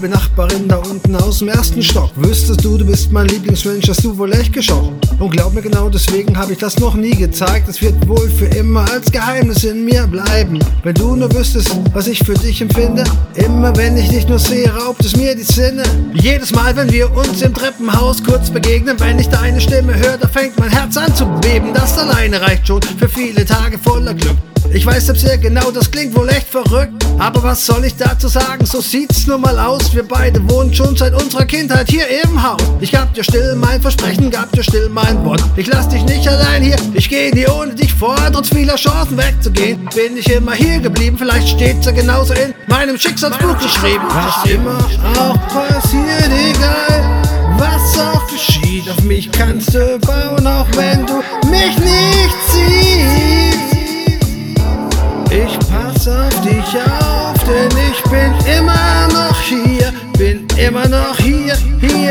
liebe 0.00 0.14
Nachbarin 0.14 0.66
da 0.66 0.76
unten 0.76 1.14
aus 1.14 1.40
dem 1.40 1.48
ersten 1.48 1.82
Stock, 1.82 2.10
wüsstest 2.16 2.64
du, 2.64 2.78
du 2.78 2.86
bist 2.86 3.12
mein 3.12 3.26
Lieblingsmensch, 3.26 3.86
hast 3.86 4.02
du 4.02 4.16
wohl 4.16 4.32
echt 4.32 4.50
geschockt. 4.50 5.06
Und 5.18 5.30
glaub 5.30 5.52
mir 5.52 5.60
genau 5.60 5.90
deswegen 5.90 6.38
habe 6.38 6.54
ich 6.54 6.58
das 6.58 6.78
noch 6.78 6.94
nie 6.94 7.10
gezeigt. 7.10 7.68
Es 7.68 7.82
wird 7.82 8.08
wohl 8.08 8.30
für 8.30 8.46
immer 8.46 8.90
als 8.90 9.12
Geheimnis 9.12 9.62
in 9.64 9.84
mir 9.84 10.06
bleiben. 10.06 10.58
Wenn 10.84 10.94
du 10.94 11.16
nur 11.16 11.30
wüsstest, 11.34 11.76
was 11.92 12.06
ich 12.06 12.20
für 12.20 12.32
dich 12.32 12.62
empfinde, 12.62 13.04
immer 13.34 13.76
wenn 13.76 13.94
ich 13.98 14.08
dich 14.08 14.26
nur 14.26 14.38
sehe, 14.38 14.74
raubt 14.74 15.04
es 15.04 15.14
mir 15.16 15.34
die 15.34 15.42
Sinne. 15.42 15.82
Jedes 16.14 16.50
Mal, 16.52 16.74
wenn 16.76 16.90
wir 16.90 17.14
uns 17.14 17.42
im 17.42 17.52
Treppenhaus 17.52 18.24
kurz 18.24 18.48
begegnen, 18.48 18.98
wenn 19.00 19.18
ich 19.18 19.28
deine 19.28 19.60
Stimme 19.60 19.94
höre, 19.94 20.16
da 20.16 20.28
fängt 20.28 20.58
mein 20.58 20.70
Herz 20.70 20.96
an 20.96 21.14
zu 21.14 21.26
beben. 21.42 21.74
Das 21.74 21.98
alleine 21.98 22.40
reicht 22.40 22.66
schon 22.66 22.80
für 22.80 23.08
viele 23.08 23.44
Tage 23.44 23.78
voller 23.78 24.14
Glück. 24.14 24.38
Ich 24.72 24.86
weiß 24.86 25.06
selbst 25.06 25.26
sehr 25.26 25.36
genau, 25.36 25.70
das 25.72 25.90
klingt 25.90 26.14
wohl 26.16 26.28
echt 26.28 26.46
verrückt. 26.46 27.04
Aber 27.18 27.42
was 27.42 27.66
soll 27.66 27.84
ich 27.84 27.96
dazu 27.96 28.28
sagen? 28.28 28.64
So 28.64 28.80
sieht's 28.80 29.26
nun 29.26 29.40
mal 29.40 29.58
aus. 29.58 29.89
Wir 29.92 30.06
beide 30.06 30.48
wohnen 30.48 30.72
schon 30.72 30.96
seit 30.96 31.20
unserer 31.20 31.44
Kindheit 31.44 31.90
hier 31.90 32.04
im 32.22 32.40
Haus. 32.40 32.62
Ich 32.80 32.92
gab 32.92 33.12
dir 33.12 33.24
still 33.24 33.56
mein 33.56 33.82
Versprechen, 33.82 34.30
gab 34.30 34.52
dir 34.52 34.62
still 34.62 34.88
mein 34.88 35.24
Wort. 35.24 35.42
Ich 35.56 35.66
lass 35.66 35.88
dich 35.88 36.04
nicht 36.04 36.28
allein 36.28 36.62
hier, 36.62 36.76
ich 36.94 37.08
geh 37.08 37.32
nie 37.32 37.48
ohne 37.48 37.74
dich 37.74 37.92
vor. 37.92 38.16
Trotz 38.32 38.50
vieler 38.50 38.76
Chancen 38.76 39.18
wegzugehen, 39.18 39.88
bin 39.92 40.16
ich 40.16 40.30
immer 40.30 40.52
hier 40.52 40.78
geblieben. 40.78 41.18
Vielleicht 41.18 41.48
steht's 41.48 41.86
ja 41.86 41.92
genauso 41.92 42.34
in 42.34 42.54
meinem 42.68 42.96
Schicksalsbuch 42.96 43.58
geschrieben. 43.58 44.04
Was 44.10 44.48
immer 44.48 44.78
auch 45.18 45.48
passiert, 45.48 46.30
egal. 46.50 47.22
Was 47.58 47.98
auch 47.98 48.26
geschieht, 48.28 48.88
auf 48.88 49.02
mich 49.02 49.30
kannst 49.32 49.74
du 49.74 49.98
bauen, 49.98 50.46
auch 50.46 50.68
wenn 50.76 51.04
du 51.04 51.19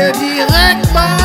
hier 0.00 0.12
direkt 0.12 1.19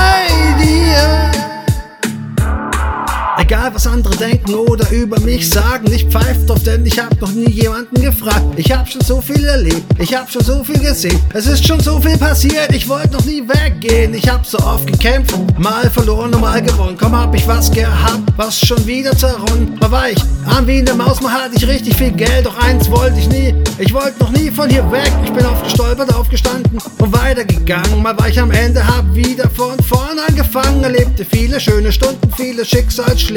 Egal 3.45 3.75
was 3.75 3.85
andere 3.85 4.15
denken 4.15 4.55
oder 4.55 4.89
über 4.89 5.19
mich 5.19 5.47
sagen, 5.47 5.91
ich 5.91 6.05
pfeift 6.05 6.49
drauf, 6.49 6.63
denn 6.63 6.83
ich 6.83 6.97
hab 6.97 7.21
noch 7.21 7.31
nie 7.31 7.51
jemanden 7.51 8.01
gefragt. 8.01 8.43
Ich 8.55 8.71
hab 8.71 8.89
schon 8.89 9.01
so 9.01 9.21
viel 9.21 9.45
erlebt, 9.45 9.83
ich 9.99 10.15
hab 10.15 10.31
schon 10.31 10.43
so 10.43 10.63
viel 10.63 10.79
gesehen. 10.79 11.19
Es 11.31 11.45
ist 11.45 11.63
schon 11.63 11.79
so 11.79 11.99
viel 11.99 12.17
passiert, 12.17 12.73
ich 12.73 12.89
wollte 12.89 13.13
noch 13.13 13.25
nie 13.25 13.43
weggehen. 13.47 14.15
Ich 14.15 14.27
hab 14.27 14.47
so 14.47 14.57
oft 14.57 14.87
gekämpft, 14.87 15.37
mal 15.59 15.87
verloren 15.91 16.33
und 16.33 16.41
mal 16.41 16.59
gewonnen. 16.59 16.97
Kaum 16.97 17.15
hab 17.15 17.35
ich 17.35 17.47
was 17.47 17.69
gehabt, 17.69 18.23
was 18.35 18.59
schon 18.59 18.83
wieder 18.87 19.15
zerronnen. 19.15 19.77
Mal 19.79 19.91
war 19.91 20.09
ich 20.09 20.17
arm 20.47 20.65
wie 20.65 20.79
eine 20.79 20.95
Maus, 20.95 21.21
mal 21.21 21.31
hatte 21.31 21.55
ich 21.55 21.67
richtig 21.67 21.95
viel 21.97 22.13
Geld, 22.13 22.47
doch 22.47 22.57
eins 22.57 22.89
wollte 22.89 23.19
ich 23.19 23.29
nie. 23.29 23.53
Ich 23.77 23.93
wollte 23.93 24.23
noch 24.23 24.31
nie 24.31 24.49
von 24.49 24.67
hier 24.71 24.89
weg. 24.91 25.11
Ich 25.23 25.31
bin 25.31 25.45
aufgestolpert, 25.45 26.11
aufgestanden 26.15 26.79
und 26.97 27.13
weitergegangen. 27.13 28.01
Mal 28.01 28.17
war 28.17 28.27
ich 28.27 28.39
am 28.39 28.49
Ende, 28.49 28.83
hab 28.87 29.13
wieder 29.13 29.47
von 29.51 29.77
vorn 29.83 30.17
angefangen. 30.17 30.83
Erlebte 30.83 31.23
viele 31.23 31.59
schöne 31.59 31.91
Stunden, 31.91 32.27
viele 32.35 32.65
Schicksalsschläge. 32.65 33.34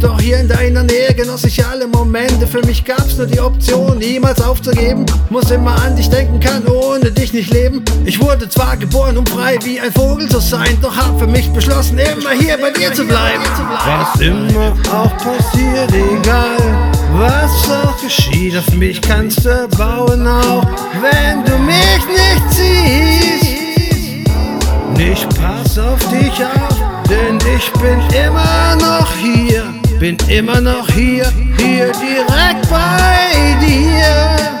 Doch 0.00 0.20
hier 0.20 0.38
in 0.38 0.48
deiner 0.48 0.82
Nähe 0.82 1.14
genoss 1.14 1.44
ich 1.44 1.64
alle 1.64 1.86
Momente. 1.86 2.46
Für 2.46 2.60
mich 2.66 2.84
gab's 2.84 3.16
nur 3.16 3.26
die 3.26 3.38
Option, 3.38 3.98
niemals 3.98 4.40
aufzugeben. 4.42 5.06
Muss 5.30 5.50
immer 5.50 5.80
an 5.82 5.94
dich 5.96 6.10
denken, 6.10 6.40
kann 6.40 6.66
ohne 6.66 7.10
dich 7.12 7.32
nicht 7.32 7.52
leben. 7.52 7.84
Ich 8.04 8.20
wurde 8.20 8.48
zwar 8.48 8.76
geboren, 8.76 9.16
um 9.16 9.26
frei 9.26 9.58
wie 9.62 9.80
ein 9.80 9.92
Vogel 9.92 10.28
zu 10.28 10.40
sein, 10.40 10.76
doch 10.82 10.96
hab 10.96 11.18
für 11.20 11.26
mich 11.26 11.48
beschlossen, 11.52 11.98
immer 11.98 12.30
hier 12.30 12.58
bei 12.58 12.70
dir 12.70 12.92
zu 12.92 13.04
bleiben. 13.04 13.42
Was 13.86 14.20
immer 14.20 14.74
auch 14.92 15.16
passiert, 15.18 15.92
egal. 15.92 16.92
Was 17.14 17.70
auch 17.70 18.00
geschieht, 18.02 18.56
auf 18.56 18.74
mich 18.74 19.00
kannst 19.00 19.44
du 19.44 19.68
bauen, 19.76 20.26
auch 20.26 20.66
wenn 21.00 21.44
du 21.44 21.58
mich 21.58 22.06
nicht 22.08 22.42
siehst. 22.50 23.52
Ich 24.98 25.28
pass 25.36 25.78
auf 25.78 25.98
dich 26.08 26.44
auf, 26.44 26.91
denn 27.12 27.38
ich 27.56 27.70
bin 27.72 28.00
immer 28.24 28.76
noch 28.76 29.12
hier, 29.16 29.64
bin 29.98 30.16
immer 30.28 30.60
noch 30.60 30.88
hier, 30.90 31.30
hier 31.58 31.92
direkt 31.92 32.70
bei 32.70 33.56
dir. 33.60 34.52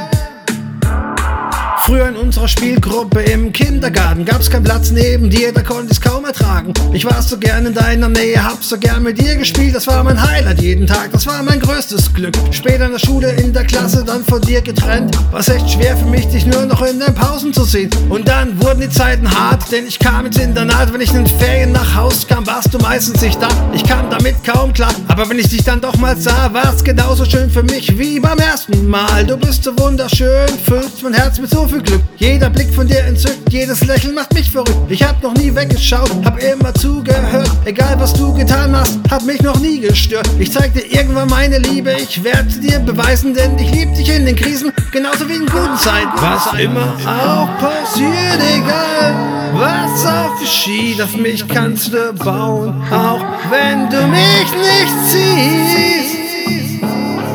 Früher 1.84 2.08
in 2.08 2.16
unserer 2.16 2.46
Spielgruppe 2.46 3.22
im 3.22 3.52
Kindergarten 3.52 4.24
gab's 4.24 4.48
keinen 4.48 4.62
Platz 4.62 4.92
neben 4.92 5.28
dir, 5.28 5.52
da 5.52 5.62
konnte 5.62 5.90
ich's 5.90 6.00
kaum 6.00 6.24
ertragen. 6.24 6.72
Ich 6.92 7.04
war 7.04 7.20
so 7.20 7.36
gern 7.36 7.66
in 7.66 7.74
deiner 7.74 8.08
Nähe, 8.08 8.42
hab 8.42 8.62
so 8.62 8.78
gern 8.78 9.02
mit 9.02 9.20
dir 9.20 9.34
gespielt, 9.34 9.74
das 9.74 9.88
war 9.88 10.04
mein 10.04 10.22
Highlight 10.22 10.62
jeden 10.62 10.86
Tag, 10.86 11.10
das 11.10 11.26
war 11.26 11.42
mein 11.42 11.58
größtes 11.58 12.14
Glück. 12.14 12.34
Später 12.52 12.86
in 12.86 12.92
der 12.92 12.98
Schule, 13.00 13.32
in 13.32 13.52
der 13.52 13.64
Klasse, 13.64 14.04
dann 14.04 14.24
von 14.24 14.40
dir 14.40 14.62
getrennt, 14.62 15.18
war's 15.32 15.48
echt 15.48 15.70
schwer 15.70 15.96
für 15.96 16.06
mich, 16.06 16.28
dich 16.28 16.46
nur 16.46 16.66
noch 16.66 16.82
in 16.82 17.00
den 17.00 17.14
Pausen 17.14 17.52
zu 17.52 17.64
sehen. 17.64 17.90
Und 18.08 18.28
dann 18.28 18.62
wurden 18.62 18.80
die 18.80 18.88
Zeiten 18.88 19.28
hart, 19.28 19.70
denn 19.72 19.86
ich 19.86 19.98
kam 19.98 20.26
ins 20.26 20.38
Internat, 20.38 20.92
wenn 20.92 21.00
ich 21.00 21.12
in 21.12 21.24
den 21.24 21.38
Ferien 21.38 21.72
nach 21.72 21.96
Haus 21.96 22.28
kam, 22.28 22.31
warst 22.62 22.74
du 22.74 22.78
meistens 22.78 23.20
nicht 23.20 23.42
da. 23.42 23.48
Ich 23.72 23.82
kam 23.82 24.08
damit 24.08 24.36
kaum 24.44 24.72
klar, 24.72 24.94
aber 25.08 25.28
wenn 25.28 25.38
ich 25.38 25.48
dich 25.48 25.64
dann 25.64 25.80
doch 25.80 25.96
mal 25.96 26.16
sah, 26.16 26.52
war's 26.52 26.84
genauso 26.84 27.24
schön 27.24 27.50
für 27.50 27.64
mich 27.64 27.98
wie 27.98 28.20
beim 28.20 28.38
ersten 28.38 28.86
Mal. 28.86 29.26
Du 29.26 29.36
bist 29.36 29.64
so 29.64 29.76
wunderschön, 29.78 30.48
füllst 30.64 31.02
mein 31.02 31.12
Herz 31.14 31.40
mit 31.40 31.50
so 31.50 31.66
viel 31.66 31.82
Glück. 31.82 32.02
Jeder 32.18 32.50
Blick 32.50 32.72
von 32.72 32.86
dir 32.86 33.00
entzückt, 33.00 33.52
jedes 33.52 33.84
Lächeln 33.84 34.14
macht 34.14 34.32
mich 34.34 34.48
verrückt. 34.48 34.88
Ich 34.88 35.02
hab 35.02 35.20
noch 35.24 35.34
nie 35.34 35.52
weggeschaut, 35.52 36.10
hab 36.24 36.40
immer 36.40 36.72
zugehört. 36.74 37.41
Egal 37.64 37.94
was 37.98 38.12
du 38.12 38.34
getan 38.34 38.74
hast, 38.76 38.98
hat 39.10 39.24
mich 39.24 39.40
noch 39.42 39.58
nie 39.60 39.78
gestört. 39.78 40.28
Ich 40.38 40.50
zeig 40.52 40.74
dir 40.74 40.84
irgendwann 40.90 41.28
meine 41.28 41.58
Liebe, 41.58 41.92
ich 41.92 42.22
werde 42.24 42.50
dir 42.60 42.80
beweisen, 42.80 43.34
denn 43.34 43.56
ich 43.58 43.70
lieb 43.70 43.94
dich 43.94 44.08
in 44.08 44.26
den 44.26 44.34
Krisen, 44.34 44.72
genauso 44.90 45.28
wie 45.28 45.34
in 45.34 45.46
guten 45.46 45.76
Zeiten. 45.76 46.10
Was 46.16 46.52
immer 46.58 46.94
auch 47.06 47.58
passiert, 47.58 48.40
egal 48.56 49.32
was 49.54 50.06
auch 50.06 50.40
geschieht, 50.40 51.00
auf 51.00 51.16
mich 51.16 51.46
kannst 51.46 51.92
du 51.92 52.12
bauen, 52.14 52.82
auch 52.90 53.24
wenn 53.50 53.88
du 53.90 54.06
mich 54.08 54.48
nicht 54.56 54.94
siehst. 55.06 56.22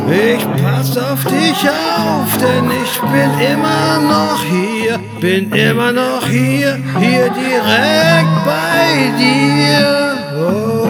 Ich 0.10 0.64
pass 0.64 0.98
auf 0.98 1.24
dich 1.26 1.70
auf, 1.70 2.38
denn 2.38 2.72
ich 2.84 3.00
bin 3.02 3.40
immer 3.54 4.00
noch 4.00 4.44
hier, 4.44 5.00
bin 5.20 5.52
immer 5.52 5.92
noch 5.92 6.26
hier, 6.28 6.80
hier 7.00 7.30
direkt 7.30 8.46
bei 8.46 9.12
dir. 9.18 10.07
Oh. 10.40 10.87